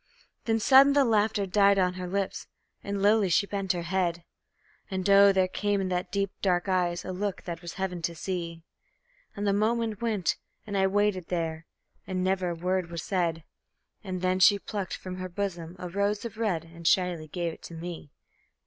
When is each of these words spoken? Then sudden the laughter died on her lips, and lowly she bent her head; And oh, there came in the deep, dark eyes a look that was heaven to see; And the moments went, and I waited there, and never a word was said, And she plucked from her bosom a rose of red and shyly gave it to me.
Then 0.45 0.59
sudden 0.59 0.93
the 0.93 1.05
laughter 1.05 1.45
died 1.45 1.77
on 1.77 1.93
her 1.93 2.07
lips, 2.07 2.47
and 2.83 3.03
lowly 3.03 3.29
she 3.29 3.45
bent 3.45 3.73
her 3.73 3.83
head; 3.83 4.23
And 4.89 5.07
oh, 5.07 5.31
there 5.31 5.47
came 5.47 5.79
in 5.79 5.89
the 5.89 6.07
deep, 6.09 6.31
dark 6.41 6.67
eyes 6.67 7.05
a 7.05 7.11
look 7.11 7.43
that 7.43 7.61
was 7.61 7.75
heaven 7.75 8.01
to 8.01 8.15
see; 8.15 8.63
And 9.35 9.45
the 9.45 9.53
moments 9.53 10.01
went, 10.01 10.37
and 10.65 10.75
I 10.75 10.87
waited 10.87 11.27
there, 11.27 11.67
and 12.07 12.23
never 12.23 12.49
a 12.49 12.55
word 12.55 12.89
was 12.89 13.03
said, 13.03 13.43
And 14.03 14.41
she 14.41 14.57
plucked 14.57 14.97
from 14.97 15.17
her 15.17 15.29
bosom 15.29 15.75
a 15.77 15.87
rose 15.87 16.25
of 16.25 16.37
red 16.39 16.65
and 16.65 16.87
shyly 16.87 17.27
gave 17.27 17.53
it 17.53 17.61
to 17.65 17.75
me. 17.75 18.09